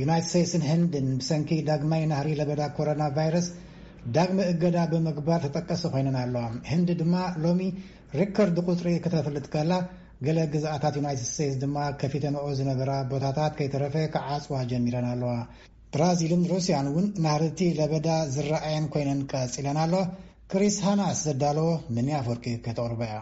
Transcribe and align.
ዩናይት 0.00 0.24
ስቴትስን 0.30 0.62
ህንድን 0.70 1.06
ብሰንኪ 1.18 1.50
ዳግማይ 1.68 2.02
ናህሪ 2.08 2.30
ለበዳ 2.40 2.62
ኮሮና 2.76 3.02
ቫይረስ 3.16 3.46
ዳግሚ 4.16 4.38
እገዳ 4.52 4.78
ብምግባር 4.90 5.38
ተጠቀሰ 5.44 5.82
ኮይነን 5.94 6.16
ኣለዋ 6.22 6.42
ህንዲ 6.70 6.90
ድማ 7.00 7.14
ሎሚ 7.44 7.62
ሪከርዲ 8.20 8.58
ቁፅሪ 8.70 8.88
ክተፈልጥ 9.04 9.44
ከላ 9.54 9.72
ገሌ 10.26 10.40
ግዛኣታት 10.54 10.96
ዩናይትድ 11.00 11.26
ስቴትስ 11.30 11.56
ድማ 11.62 11.76
ከፊተኖኦ 12.02 12.50
ዝነበራ 12.58 12.90
ቦታታት 13.12 13.54
ከይተረፈ 13.60 13.94
ክዓፅዋ 14.16 14.58
ጀሚረን 14.72 15.08
ኣለዋ 15.14 15.32
ብራዚልን 15.94 16.44
ሩስያን 16.52 16.90
እውን 16.92 17.06
ናህርቲ 17.26 17.68
ለበዳ 17.80 18.08
ዝረኣየን 18.36 18.88
ኮይነን 18.96 19.22
ቀፂለን 19.32 19.78
ኣለዋ 19.86 20.02
ክሪስ 20.52 20.76
ሃናስ 20.88 21.22
ዘዳለዎ 21.28 21.70
ምን 21.96 22.10
አፈርቂ 22.20 22.44
ከተቕርበ 22.66 23.02
እያ 23.08 23.16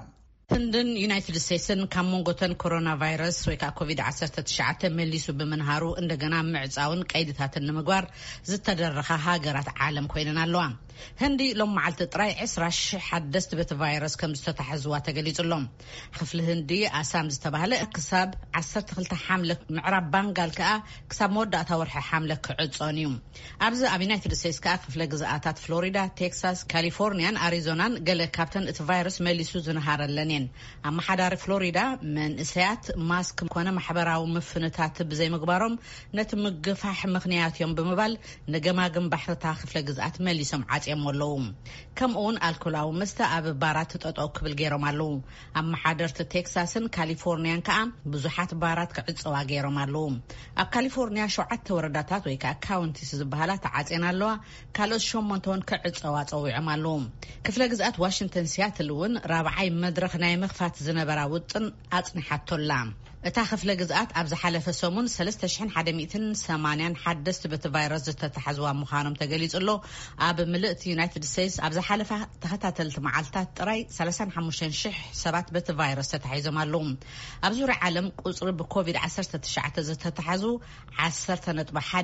ህንድን 0.53 0.89
ዩናይትድ 1.03 1.37
ስቴትስን 1.45 1.81
ካብ 1.93 2.07
መንጎተን 2.13 2.53
ኮሮና 2.63 2.89
ቫይረስ 3.03 3.39
ወይ 3.49 3.57
ኮቪድ-19 3.79 4.83
መሊሱ 4.97 5.27
ብምሃሩ 5.39 5.85
እንና 6.01 6.35
ምዕፃውን 6.53 7.01
ቀይድታትን 7.13 7.65
ንምግባር 7.69 8.05
ዝተደረካ 8.49 9.09
ሃገራት 9.27 9.69
ዓለም 9.87 10.09
ኮይነን 10.15 10.41
ኣለዋ 10.45 10.65
ንዲ 11.31 11.45
ሎም 11.61 11.71
መል 11.77 11.95
ጥራይ 12.13 12.31
20ሓ 12.43 13.07
በት 13.61 13.71
ቫረስ 13.81 14.15
ምዝተተሕዝዋ 14.33 14.93
ተገሊፅ 15.07 15.39
ሎም 15.53 15.65
ክፍሊ 16.19 16.39
ንዲ 16.61 16.71
ኣሳም 17.01 17.31
ዝተባሃለ 17.35 17.73
ክሳብ 17.95 18.31
12 18.61 19.17
ሓም 19.25 19.43
ምዕራብ 19.79 20.07
ባንጋል 20.13 20.53
ዓ 20.73 20.75
ሳብ 21.19 21.33
መወዳእታ 21.39 21.71
ርሒ 21.89 21.97
ሓምለ 22.11 22.35
ክዕፅን 22.47 22.95
እዩ 23.01 23.11
ኣብዚ 23.69 23.83
ኣብ 23.95 24.01
ዩናይትድ 24.07 24.35
ስቴትስ 24.43 24.87
ፍ 24.93 25.09
ግዛኣታት 25.15 25.59
ፍሎሪዳ 25.65 25.99
ቴሳስ 26.21 26.61
ካሊፎርኒያን 26.75 27.41
ኣሪዞናን 27.49 27.97
ገ 28.07 28.21
ካብ 28.39 28.49
እቲ 28.73 28.79
ቫይረስ 28.91 29.19
መሊሱ 29.29 29.53
ዝነሃረለን 29.69 30.31
እ 30.34 30.34
ኣ 30.89 30.91
መሓዳሪ 30.97 31.35
ፍሎሪዳ 31.43 31.79
መንእሰያት 32.17 32.85
ማስክ 33.11 33.39
ኮነ 33.55 33.69
ማሕበራዊ 33.77 34.23
ምፍታት 34.37 34.97
ብዘይምግባሮም 35.11 35.75
ነቲ 36.19 36.31
ምግፋሕ 36.45 37.01
ምክንያት 37.17 37.55
እዮም 37.59 37.73
ብምባል 37.79 38.13
ንገማግም 38.55 39.07
ባሕርታ 39.13 39.45
ክፍለ 39.61 39.77
ግኣት 39.89 40.17
መሊሶም 40.27 40.63
ዓፅም 40.77 41.03
ኣኣለዉ 41.11 41.33
ከምኡ 42.01 42.21
ውን 42.27 42.37
ኣልኮላዊ 42.49 42.89
መስተ 43.01 43.19
ኣብ 43.37 43.47
ባራት 43.63 43.91
ትጠጠው 43.95 44.29
ክብል 44.39 44.55
ገይሮም 44.61 44.85
ኣለው 44.91 45.11
ኣ 45.59 45.65
መሓደርቲ 45.73 46.19
ቴክሳስን 46.35 46.87
ካሊፎርኒያ 46.97 47.55
ከኣ 47.69 47.79
ብዙሓት 48.15 48.53
ባራት 48.65 48.91
ክዕፅዋ 48.99 49.35
ገይሮም 49.53 49.79
ኣለው 49.85 50.07
ኣብ 50.63 50.69
ካሊፎርኒያ 50.77 51.27
7ተ 51.39 51.67
ወረዳታት 51.79 52.25
ወይ 52.31 52.39
ካውንቲስ 52.69 53.11
ዝበሃላ 53.21 53.51
ዓፀን 53.81 54.05
ኣለዋ 54.13 54.31
ካልኦት 54.77 55.05
8ን 55.39 55.61
ክዕፅዋ 55.71 56.17
ፀዊዖም 56.31 56.67
ኣለው 56.75 56.99
ክፍለ 57.47 57.63
ግኣት 57.73 57.97
ዋሽንተን 58.07 58.47
ሲያትል 58.55 58.91
ውን 58.99 59.15
ራይ 59.33 59.69
መድረክ 59.85 60.13
ናይ 60.25 60.35
መኽፋት 60.43 60.75
ዝነበራ 60.87 61.21
ውፅን 61.33 61.65
ኣጽኒሓቶላ 61.97 62.71
እታ 63.29 63.39
ፍ 63.61 63.75
ግ 63.81 63.83
ኣብፈ 64.21 64.33
181 64.39 64.97
ኖ 64.97 64.99
ሎ 65.25 65.27
ኣብ 65.75 65.97
ድ 65.99 66.01
ኣ 66.11 66.13
ራ7 66.13 66.19
ቫስ 66.29 66.43
ዞም 66.51 66.67
ኣለ 66.73 66.97
ኣብ 67.09 67.19
ፅ 67.37 67.39
ኮድ-19 78.75 79.39
11ዮ 79.69 79.71
ዝ 79.87 79.89
52 80.01 82.03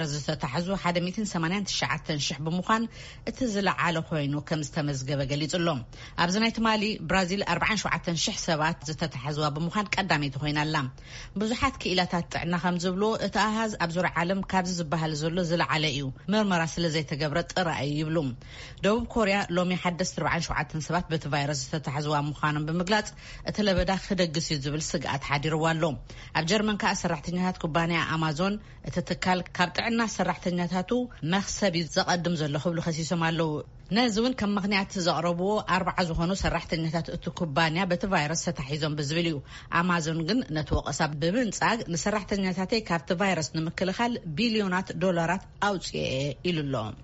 ሎ 0.00 0.02
ን 0.08 0.10
ቨ 0.26 0.28
ዙ189 0.66 2.40
ብምን 2.46 2.82
እቲ 3.30 3.38
ዝለዓለ 3.54 3.96
ኮይኑ 4.08 4.34
ከም 4.48 4.60
ዝተመገበ 4.66 5.20
ሊ 5.40 5.44
ሎ 5.66 5.70
ኣብዚ 6.22 6.34
ናይማ 6.44 6.68
ብራዚል 7.10 7.42
47 7.52 8.42
ሰባ 8.46 8.62
ተተዝዋ 9.02 9.44
ብምን 9.56 9.72
ቀይቲ 9.94 10.34
ኮይናላ 10.42 10.76
ብዙሓት 11.40 11.74
ክኢላታት 11.82 12.26
ጥዕና 12.34 12.54
ዝብ 12.84 12.96
እቲ 13.26 13.36
ኣሃዝ 13.46 13.72
ኣብ 13.84 13.90
ለም 14.30 14.40
ካ 14.50 14.62
ዝሃ 14.78 15.00
ሎ 15.36 15.40
ዝዓለ 15.50 15.84
እዩ 15.94 16.04
መርመራ 16.32 16.62
ስለዘይተገብረ 16.74 17.38
ጥርእይ 17.52 17.90
ይብሉ 18.00 18.16
ደቡብ 18.84 19.04
ኮርያ 19.14 19.38
ሎ 19.56 19.64
17ሰ 19.78 20.88
ቲ 21.10 21.16
ቫረስ 21.32 21.60
ሕዝዋ 21.96 22.16
ምኖም 22.28 22.64
ብምግላፅ 22.68 23.06
እቲ 23.50 23.56
ለበዳ 23.66 23.90
ክደግስ 24.06 24.46
ብል 24.72 24.82
ስግኣት 24.90 25.22
ሓዲርዋ 25.30 25.64
ሎ 25.82 25.84
ኣብ 26.38 26.44
ጀርመ 26.50 26.70
ሰራት 27.02 27.26
ኩ 27.62 27.66
ኣማዞን 28.14 28.54
እቲ 28.88 28.96
ትካ 29.08 29.24
ካብ 29.56 29.70
ና 29.98 30.06
ተኛታቱ 30.44 30.90
መክሰብ 31.32 31.74
ዘቐድም 31.94 32.34
ዘሎ 32.40 32.54
ክብሉ 32.62 32.78
ከሲሶም 32.84 33.22
ኣለው 33.26 33.50
ነዚ 33.96 34.14
እውን 34.20 34.34
ከም 34.40 34.50
ምክንያት 34.58 34.92
ዘቕረብዎ 35.06 35.48
ኣ 35.74 36.04
ዝኾኑ 36.10 36.30
ሰራሕተኛታት 36.44 37.08
እቲ 37.16 37.24
ኩባንያ 37.40 37.82
በቲ 37.90 38.02
ቫይረስ 38.14 38.44
ተታሒዞም 38.48 38.96
ብዝብል 39.00 39.28
እዩ 39.32 39.38
ኣማዞን 39.80 40.20
ግን 40.30 40.40
ነቲ 40.58 40.70
ወቀሳ 40.78 41.00
ብምንጻግ 41.22 41.78
ንሰራሕተኛታት 41.94 42.72
ይ 42.78 42.82
ካብቲ 42.90 43.10
ቫይረስ 43.22 43.50
ንምክልኻል 43.58 44.14
ቢልዮናት 44.38 44.90
ዶላራት 45.04 45.44
ኣውፅዮ 45.70 46.02
የ 46.08 46.34
ኢሉ 46.52 46.68
ኣሎ 46.86 46.96